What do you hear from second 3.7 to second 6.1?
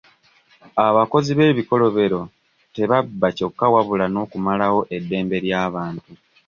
wabula nokumalawo eddembe ly'abantu.